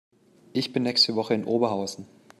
Ich 0.51 0.73
bin 0.73 0.81
nächste 0.81 1.13
Woche 1.15 1.35
in 1.35 1.43
Oberhausen 1.45 2.07